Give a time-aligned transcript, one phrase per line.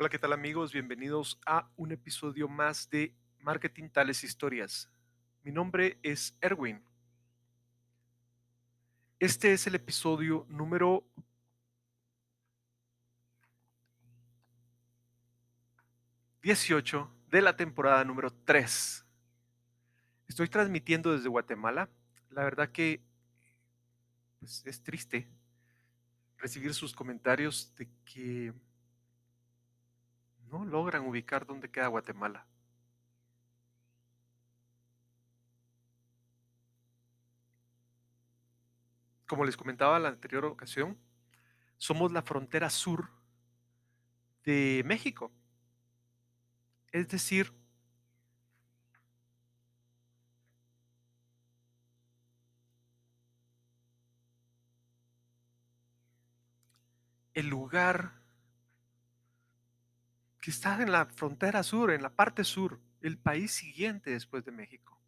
[0.00, 0.72] Hola, ¿qué tal amigos?
[0.72, 4.88] Bienvenidos a un episodio más de Marketing Tales Historias.
[5.42, 6.80] Mi nombre es Erwin.
[9.18, 11.02] Este es el episodio número
[16.42, 19.04] 18 de la temporada número 3.
[20.28, 21.90] Estoy transmitiendo desde Guatemala.
[22.30, 23.02] La verdad que
[24.38, 25.28] pues, es triste
[26.36, 28.54] recibir sus comentarios de que
[30.50, 32.46] no logran ubicar dónde queda Guatemala.
[39.26, 40.98] Como les comentaba en la anterior ocasión,
[41.76, 43.10] somos la frontera sur
[44.44, 45.30] de México.
[46.92, 47.52] Es decir,
[57.34, 58.17] el lugar
[60.50, 64.98] está en la frontera sur, en la parte sur, el país siguiente después de México.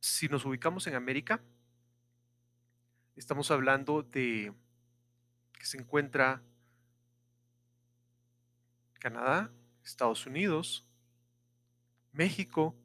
[0.00, 1.40] Si nos ubicamos en América,
[3.16, 4.52] estamos hablando de
[5.52, 6.42] que se encuentra
[8.98, 9.50] Canadá,
[9.84, 10.86] Estados Unidos,
[12.12, 12.76] México,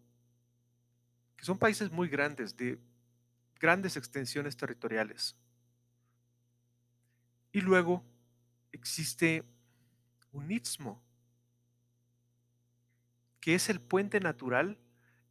[1.35, 2.79] que son países muy grandes, de
[3.59, 5.35] grandes extensiones territoriales.
[7.51, 8.03] Y luego
[8.71, 9.43] existe
[10.31, 11.01] un istmo,
[13.39, 14.77] que es el puente natural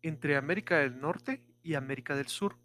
[0.03, 2.57] entre América del Norte y América del Sur.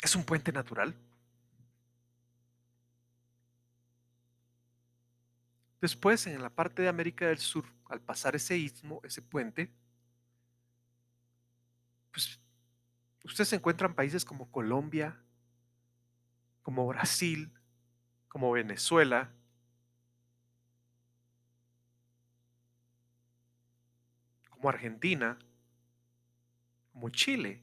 [0.00, 0.94] Es un puente natural.
[5.80, 9.70] Después, en la parte de América del Sur, al pasar ese istmo, ese puente,
[12.10, 12.38] pues
[13.24, 15.18] ustedes encuentran países como Colombia,
[16.62, 17.52] como Brasil,
[18.28, 19.32] como Venezuela,
[24.50, 25.38] como Argentina,
[26.92, 27.62] como Chile.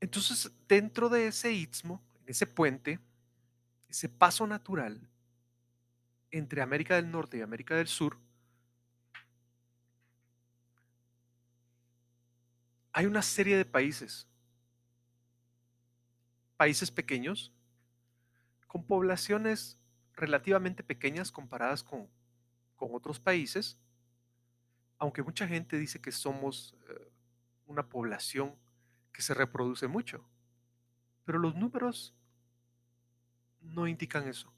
[0.00, 3.00] Entonces, dentro de ese istmo, en ese puente,
[3.88, 5.08] ese paso natural
[6.30, 8.18] entre América del Norte y América del Sur,
[12.96, 14.28] hay una serie de países,
[16.56, 17.52] países pequeños,
[18.68, 19.76] con poblaciones
[20.14, 22.08] relativamente pequeñas comparadas con,
[22.76, 23.78] otros países,
[24.98, 27.10] aunque mucha gente dice que somos eh,
[27.66, 28.54] una población
[29.10, 30.22] que se reproduce mucho,
[31.24, 32.14] pero los números
[33.62, 34.52] no indican eso.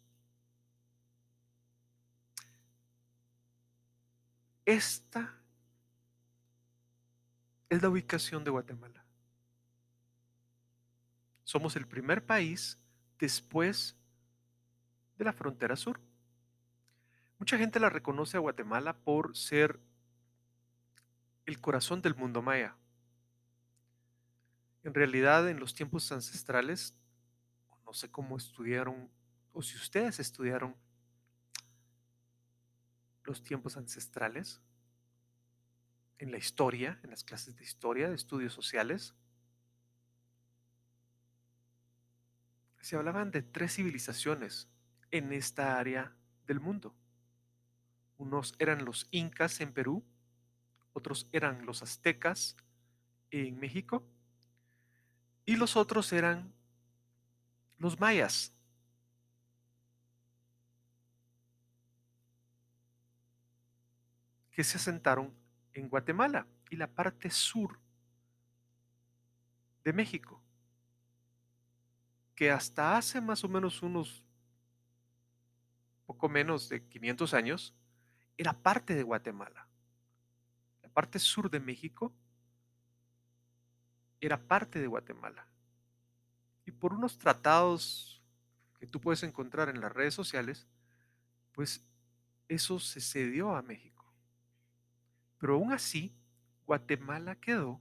[4.65, 5.39] Esta
[7.69, 9.05] es la ubicación de Guatemala.
[11.45, 12.79] Somos el primer país
[13.19, 13.97] después
[15.17, 16.01] de la frontera sur.
[17.39, 19.79] Mucha gente la reconoce a Guatemala por ser
[21.45, 22.77] el corazón del mundo maya.
[24.83, 26.95] En realidad, en los tiempos ancestrales,
[27.85, 29.09] no sé cómo estudiaron,
[29.53, 30.75] o si ustedes estudiaron
[33.25, 34.61] los tiempos ancestrales,
[36.19, 39.15] en la historia, en las clases de historia, de estudios sociales,
[42.81, 44.69] se hablaban de tres civilizaciones
[45.11, 46.15] en esta área
[46.47, 46.95] del mundo.
[48.17, 50.05] Unos eran los incas en Perú,
[50.93, 52.57] otros eran los aztecas
[53.31, 54.05] en México
[55.45, 56.53] y los otros eran
[57.79, 58.53] los mayas.
[64.53, 65.35] que se asentaron
[65.77, 67.79] en Guatemala y la parte sur
[69.85, 70.43] de México,
[72.35, 74.25] que hasta hace más o menos unos
[76.07, 77.75] poco menos de 500 años,
[78.39, 79.69] era parte de Guatemala.
[80.83, 82.13] La parte sur de México
[84.21, 85.47] era parte de Guatemala.
[86.65, 88.23] Y por unos tratados
[88.79, 90.67] que tú puedes encontrar en las redes sociales,
[91.53, 91.85] pues
[92.49, 93.96] eso se cedió a México.
[95.47, 96.13] Pero aún así,
[96.67, 97.81] Guatemala quedó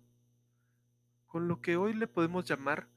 [1.25, 2.88] con lo que hoy le podemos llamar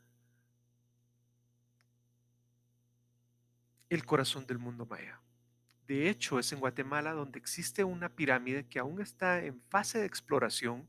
[3.89, 5.23] el corazón del mundo maya.
[5.87, 10.05] De hecho, es en Guatemala donde existe una pirámide que aún está en fase de
[10.05, 10.87] exploración,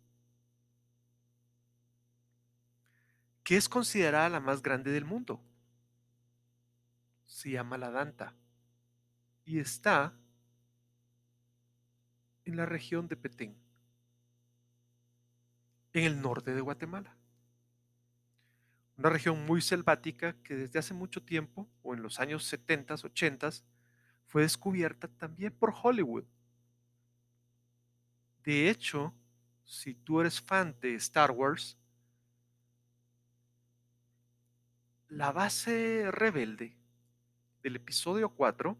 [3.45, 5.41] que es considerada la más grande del mundo.
[7.25, 8.33] Se llama la Danta
[9.45, 10.13] y está
[12.43, 13.68] en la región de Petén.
[15.93, 17.15] En el norte de Guatemala.
[18.97, 23.49] Una región muy selvática que desde hace mucho tiempo, o en los años 70, 80,
[24.27, 26.25] fue descubierta también por Hollywood.
[28.43, 29.13] De hecho,
[29.63, 31.77] si tú eres fan de Star Wars,
[35.07, 36.75] la base rebelde
[37.63, 38.77] del episodio 4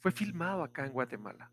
[0.00, 1.50] fue filmado acá en Guatemala.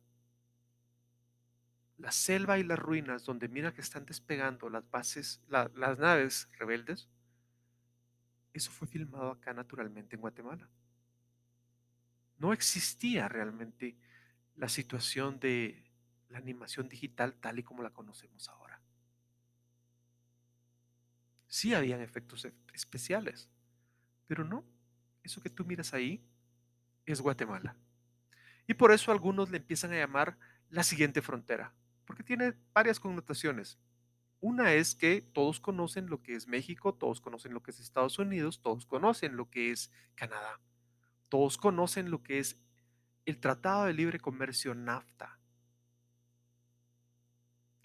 [1.97, 7.09] La selva y las ruinas donde mira que están despegando las bases, las naves rebeldes,
[8.53, 10.69] eso fue filmado acá naturalmente en Guatemala.
[12.37, 13.97] No existía realmente
[14.55, 15.85] la situación de
[16.29, 18.81] la animación digital tal y como la conocemos ahora.
[21.47, 23.49] Sí habían efectos especiales,
[24.27, 24.65] pero no,
[25.23, 26.25] eso que tú miras ahí
[27.05, 27.75] es Guatemala.
[28.67, 30.37] Y por eso algunos le empiezan a llamar
[30.69, 31.73] la siguiente frontera,
[32.05, 33.77] porque tiene varias connotaciones.
[34.39, 38.19] Una es que todos conocen lo que es México, todos conocen lo que es Estados
[38.19, 40.59] Unidos, todos conocen lo que es Canadá,
[41.29, 42.57] todos conocen lo que es
[43.25, 45.39] el Tratado de Libre Comercio NAFTA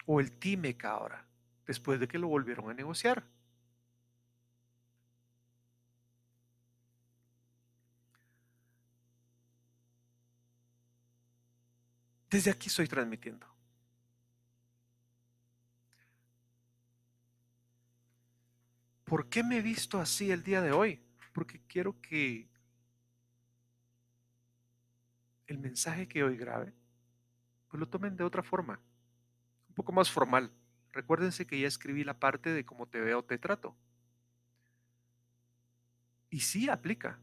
[0.05, 1.25] o el TIMEC ahora,
[1.65, 3.23] después de que lo volvieron a negociar.
[12.29, 13.45] Desde aquí estoy transmitiendo.
[19.11, 21.01] ¿Por qué me he visto así el día de hoy?
[21.33, 22.47] Porque quiero que
[25.47, 26.73] el mensaje que hoy grabe,
[27.67, 28.79] pues lo tomen de otra forma,
[29.67, 30.49] un poco más formal.
[30.93, 33.75] Recuérdense que ya escribí la parte de cómo te veo, te trato.
[36.29, 37.19] Y sí aplica.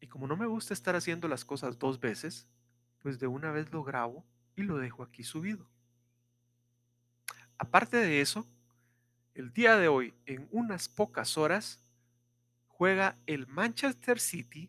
[0.00, 2.48] Y como no me gusta estar haciendo las cosas dos veces,
[2.98, 5.64] pues de una vez lo grabo y lo dejo aquí subido.
[7.56, 8.48] Aparte de eso,
[9.38, 11.80] el día de hoy, en unas pocas horas,
[12.66, 14.68] juega el Manchester City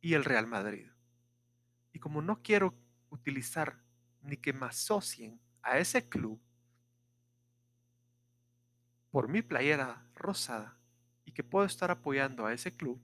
[0.00, 0.86] y el Real Madrid.
[1.92, 2.74] Y como no quiero
[3.10, 3.82] utilizar
[4.22, 6.40] ni que me asocien a ese club
[9.10, 10.78] por mi playera rosada
[11.24, 13.02] y que puedo estar apoyando a ese club,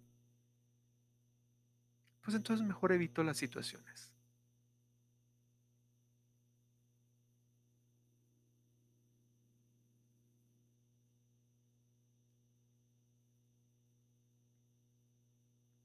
[2.21, 4.10] pues entonces mejor evito las situaciones.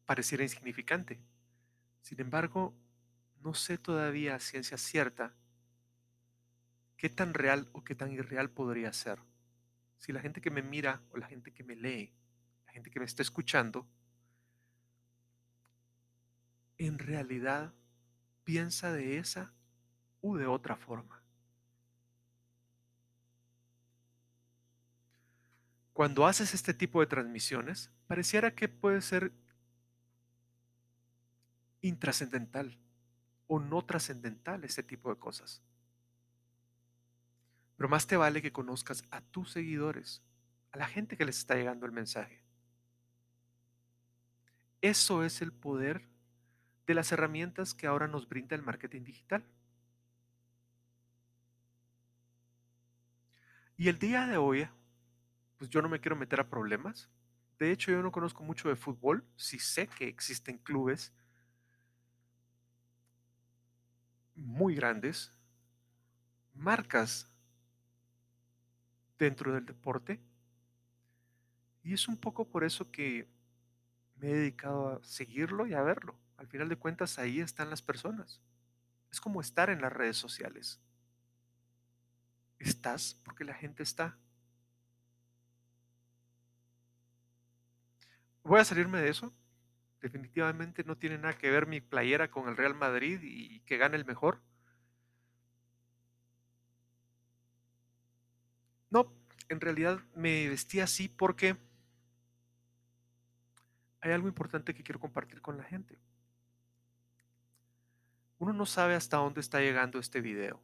[0.06, 1.20] Pareciera insignificante.
[2.02, 2.74] Sin embargo,
[3.42, 5.34] no sé todavía a ciencia cierta
[6.98, 9.20] qué tan real o qué tan irreal podría ser.
[9.98, 12.14] Si la gente que me mira o la gente que me lee,
[12.66, 13.88] la gente que me está escuchando,
[16.78, 17.74] en realidad
[18.44, 19.54] piensa de esa
[20.22, 21.22] u de otra forma.
[25.94, 29.32] Cuando haces este tipo de transmisiones, pareciera que puede ser
[31.88, 32.78] intrascendental
[33.48, 35.62] o no trascendental ese tipo de cosas.
[37.78, 40.24] Pero más te vale que conozcas a tus seguidores,
[40.72, 42.44] a la gente que les está llegando el mensaje.
[44.82, 46.08] Eso es el poder
[46.88, 49.44] de las herramientas que ahora nos brinda el marketing digital.
[53.78, 54.68] Y el día de hoy,
[55.58, 57.10] pues yo no me quiero meter a problemas.
[57.60, 59.26] De hecho, yo no conozco mucho de fútbol.
[59.36, 61.14] Sí sé que existen clubes
[64.36, 65.32] muy grandes,
[66.54, 67.30] marcas
[69.18, 70.20] dentro del deporte.
[71.84, 73.28] Y es un poco por eso que
[74.16, 76.16] me he dedicado a seguirlo y a verlo.
[76.38, 78.42] Al final de cuentas, ahí están las personas.
[79.12, 80.80] Es como estar en las redes sociales.
[82.60, 84.18] Estás porque la gente está.
[88.44, 89.34] Voy a salirme de eso.
[90.02, 93.98] Definitivamente no tiene nada que ver mi playera con el Real Madrid y que gane
[93.98, 94.42] el mejor.
[98.90, 99.12] No,
[99.50, 101.58] en realidad me vestí así porque
[104.02, 105.98] hay algo importante que quiero compartir con la gente.
[108.38, 110.62] Uno no sabe hasta dónde está llegando este video,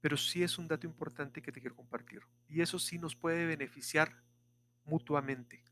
[0.00, 2.22] pero sí es un dato importante que te quiero compartir.
[2.48, 4.22] Y eso sí nos puede beneficiar
[4.84, 5.62] mutuamente.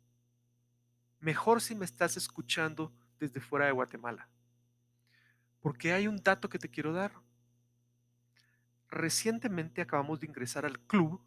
[1.22, 4.28] Mejor si me estás escuchando desde fuera de Guatemala.
[5.60, 7.12] Porque hay un dato que te quiero dar.
[8.90, 11.22] Recientemente acabamos de ingresar al club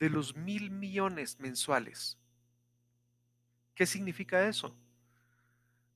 [0.00, 2.18] de los mil millones mensuales.
[3.76, 4.76] ¿Qué significa eso?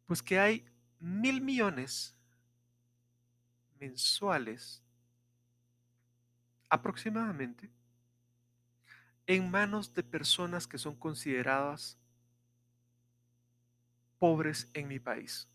[0.06, 0.64] Pues que hay
[1.00, 2.14] mil millones
[3.80, 4.84] mensuales
[6.68, 7.72] aproximadamente
[9.26, 11.98] en manos de personas que son consideradas
[14.18, 15.48] pobres en mi país.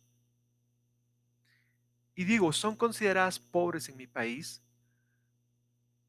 [2.15, 4.61] Y digo, son consideradas pobres en mi país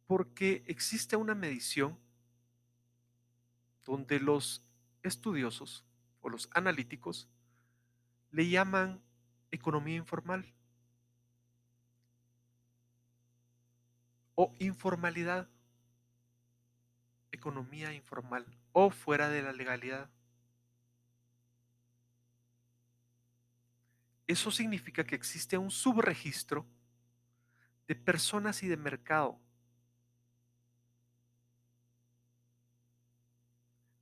[0.07, 1.99] porque existe una medición
[3.85, 4.65] donde los
[5.03, 5.85] estudiosos
[6.21, 7.29] o los analíticos
[8.31, 9.03] le llaman
[9.51, 10.53] economía informal
[14.35, 15.49] o informalidad,
[17.31, 20.11] economía informal o fuera de la legalidad.
[24.33, 26.67] Eso significa que existe un subregistro
[27.87, 29.39] de personas y de mercado.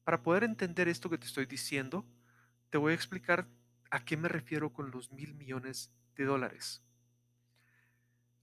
[0.05, 2.07] Para poder entender esto que te estoy diciendo,
[2.71, 3.49] te voy a explicar
[3.91, 6.81] a qué me refiero con los mil millones de dólares.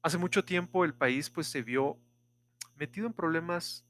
[0.01, 1.98] Hace mucho tiempo el país pues se vio
[2.75, 3.86] metido en problemas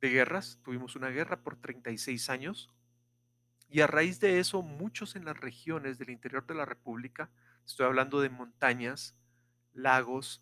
[0.00, 0.60] de guerras.
[0.62, 2.70] Tuvimos una guerra por 36 años
[3.74, 7.28] y a raíz de eso muchos en las regiones del interior de la República,
[7.66, 9.16] estoy hablando de montañas,
[9.72, 10.40] lagos,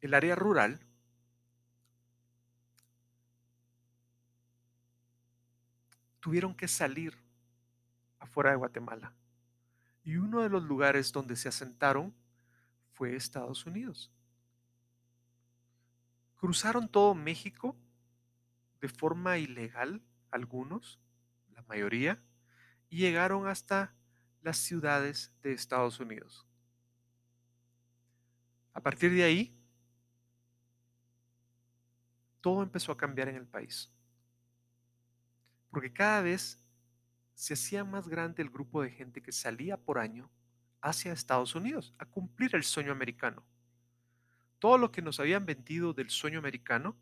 [0.00, 0.78] el área rural,
[6.20, 7.18] tuvieron que salir
[8.20, 9.12] afuera de Guatemala.
[10.04, 12.14] Y uno de los lugares donde se asentaron
[12.92, 14.12] fue Estados Unidos.
[16.36, 17.74] Cruzaron todo México
[18.80, 21.00] de forma ilegal, algunos,
[21.68, 22.22] mayoría,
[22.88, 23.94] y llegaron hasta
[24.42, 26.46] las ciudades de Estados Unidos.
[28.72, 29.56] A partir de ahí,
[32.40, 33.90] todo empezó a cambiar en el país.
[35.70, 36.62] Porque cada vez
[37.34, 40.30] se hacía más grande el grupo de gente que salía por año
[40.80, 43.42] hacia Estados Unidos a cumplir el sueño americano.
[44.58, 46.96] Todo lo que nos habían vendido del sueño americano,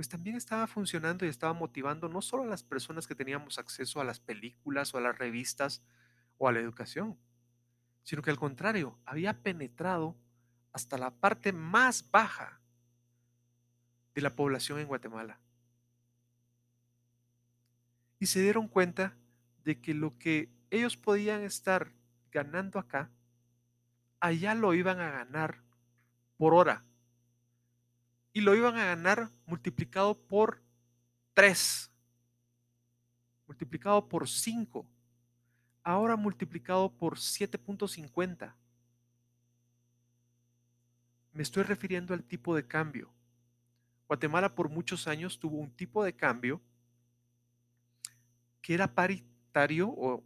[0.00, 4.00] pues también estaba funcionando y estaba motivando no solo a las personas que teníamos acceso
[4.00, 5.82] a las películas o a las revistas
[6.38, 7.18] o a la educación,
[8.02, 10.16] sino que al contrario, había penetrado
[10.72, 12.62] hasta la parte más baja
[14.14, 15.38] de la población en Guatemala
[18.18, 19.18] y se dieron cuenta
[19.64, 21.92] de que lo que ellos podían estar
[22.32, 23.10] ganando acá,
[24.18, 25.60] allá lo iban a ganar
[26.38, 26.86] por hora.
[28.32, 30.62] Y lo iban a ganar multiplicado por
[31.34, 31.90] 3,
[33.46, 34.86] multiplicado por 5,
[35.82, 38.54] ahora multiplicado por 7.50.
[41.32, 43.12] Me estoy refiriendo al tipo de cambio.
[44.06, 46.60] Guatemala por muchos años tuvo un tipo de cambio
[48.60, 50.24] que era paritario o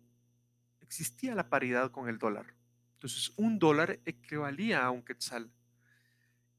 [0.81, 2.55] existía la paridad con el dólar.
[2.95, 5.51] Entonces, un dólar equivalía a un quetzal.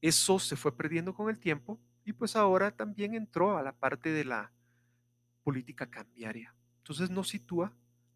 [0.06, 4.10] Eso se fue perdiendo con el tiempo y pues ahora también entró a la parte
[4.10, 4.52] de la
[5.42, 6.54] política cambiaria.
[6.78, 7.72] Entonces nos sitúa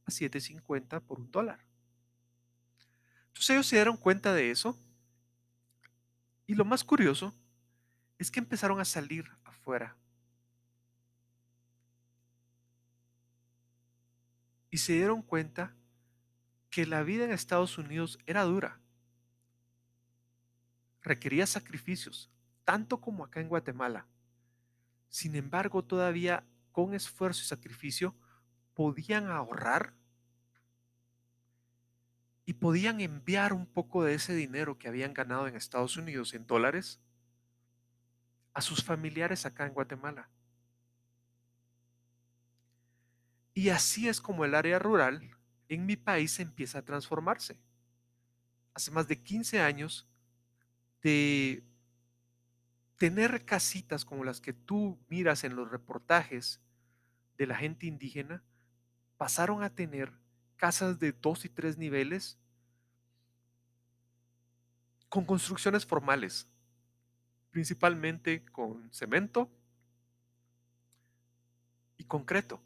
[0.07, 1.59] a 7.50 por un dólar.
[3.27, 4.79] Entonces ellos se dieron cuenta de eso
[6.47, 7.35] y lo más curioso
[8.21, 9.97] es que empezaron a salir afuera
[14.71, 15.75] y se dieron cuenta
[16.71, 18.79] que la vida en Estados Unidos era dura.
[21.03, 22.31] Requería sacrificios,
[22.65, 24.07] tanto como acá en Guatemala.
[25.09, 28.15] Sin embargo, todavía con esfuerzo y sacrificio
[28.75, 29.95] podían ahorrar
[32.47, 36.47] y podían enviar un poco de ese dinero que habían ganado en Estados Unidos en
[36.47, 37.01] dólares
[38.53, 40.29] a sus familiares acá en Guatemala.
[43.55, 45.37] Y así es como el área rural
[45.69, 47.57] en mi país empieza a transformarse.
[48.75, 50.09] Hace más de 15 años
[51.03, 51.65] de
[52.97, 56.61] tener casitas como las que tú miras en los reportajes
[57.39, 58.43] de la gente indígena,
[59.17, 60.13] pasaron a tener
[60.57, 62.39] casas de dos y tres niveles
[65.09, 66.47] con construcciones formales,
[67.51, 69.51] principalmente con cemento
[71.97, 72.61] y concreto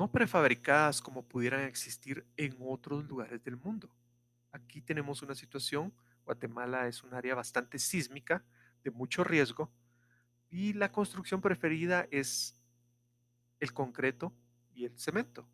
[0.00, 3.90] no prefabricadas como pudieran existir en otros lugares del mundo.
[4.50, 5.92] Aquí tenemos una situación,
[6.24, 8.44] Guatemala es un área bastante sísmica,
[8.84, 9.70] de mucho riesgo,
[10.50, 12.56] y la construcción preferida es
[13.60, 14.32] el concreto
[14.74, 15.46] y el cemento.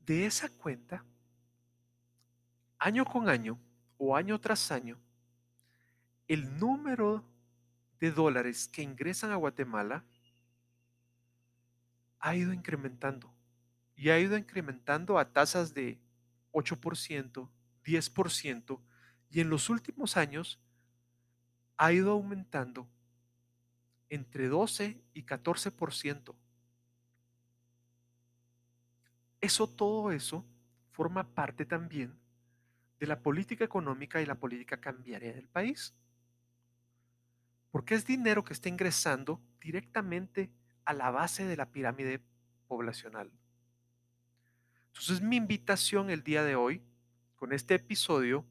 [0.00, 1.04] De esa cuenta,
[2.78, 3.58] año con año
[3.98, 4.98] o año tras año,
[6.28, 7.24] el número
[8.00, 10.04] de dólares que ingresan a Guatemala
[12.20, 13.32] ha ido incrementando
[13.98, 15.98] y ha ido incrementando a tasas de
[16.52, 17.50] 8%,
[17.84, 18.80] 10%
[19.28, 20.60] y en los últimos años
[21.76, 22.88] ha ido aumentando
[24.08, 26.34] entre 12 y 14%.
[29.40, 30.44] Eso, todo eso,
[30.92, 32.16] forma parte también
[33.00, 35.92] de la política económica y la política cambiaria del país.
[37.72, 40.50] Porque es dinero que está ingresando directamente
[40.84, 42.20] a la base de la pirámide
[42.68, 43.30] poblacional.
[45.00, 46.82] Entonces mi invitación el día de hoy,
[47.36, 48.44] con este episodio,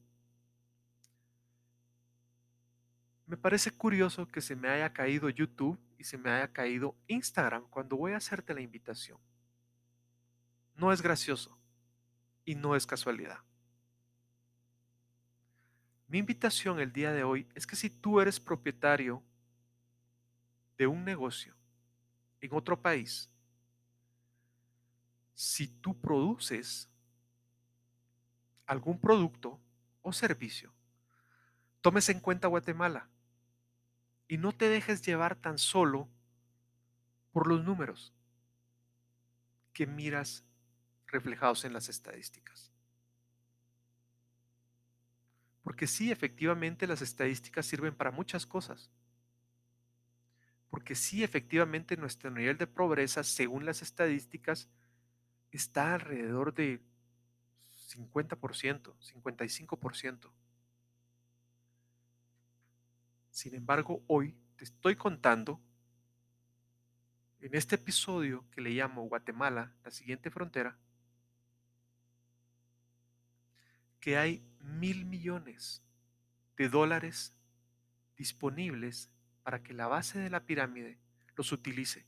[3.26, 7.68] me parece curioso que se me haya caído YouTube y se me haya caído Instagram
[7.68, 9.18] cuando voy a hacerte la invitación.
[10.74, 11.58] No es gracioso
[12.46, 13.40] y no es casualidad.
[16.06, 19.22] Mi invitación el día de hoy es que si tú eres propietario
[20.78, 21.54] de un negocio
[22.40, 23.28] en otro país,
[25.38, 26.90] si tú produces
[28.66, 29.60] algún producto
[30.02, 30.74] o servicio,
[31.80, 33.08] tomes en cuenta Guatemala
[34.26, 36.08] y no te dejes llevar tan solo
[37.30, 38.12] por los números
[39.72, 40.44] que miras
[41.06, 42.72] reflejados en las estadísticas.
[45.62, 48.90] Porque sí, efectivamente las estadísticas sirven para muchas cosas.
[50.68, 54.68] Porque sí, efectivamente nuestro nivel de pobreza, según las estadísticas,
[55.50, 56.80] está alrededor de
[57.88, 60.30] 50%, 55%.
[63.30, 65.60] Sin embargo, hoy te estoy contando
[67.40, 70.76] en este episodio que le llamo Guatemala, la siguiente frontera,
[74.00, 75.82] que hay mil millones
[76.56, 77.32] de dólares
[78.16, 79.08] disponibles
[79.42, 80.98] para que la base de la pirámide
[81.36, 82.04] los utilice.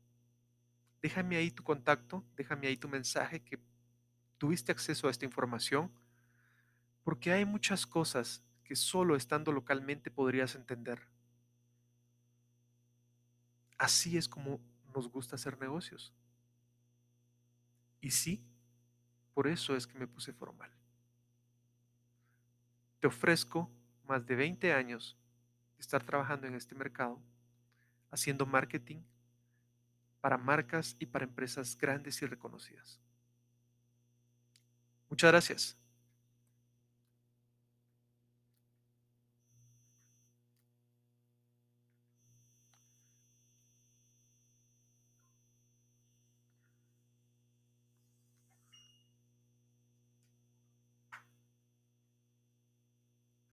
[1.00, 3.60] Déjame ahí tu contacto, déjame ahí tu mensaje que
[4.38, 5.92] tuviste acceso a esta información,
[7.04, 11.00] porque hay muchas cosas que solo estando localmente podrías entender.
[13.78, 14.60] Así es como
[14.94, 16.12] nos gusta hacer negocios.
[18.00, 18.44] Y sí,
[19.38, 20.68] por eso es que me puse formal.
[22.98, 23.70] Te ofrezco
[24.08, 25.16] más de 20 años
[25.76, 27.22] de estar trabajando en este mercado,
[28.10, 29.00] haciendo marketing
[30.20, 32.98] para marcas y para empresas grandes y reconocidas.
[35.08, 35.77] Muchas gracias.